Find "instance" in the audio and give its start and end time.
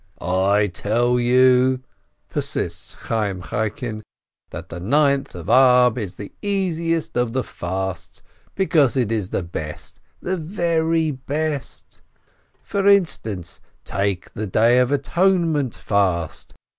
12.89-13.61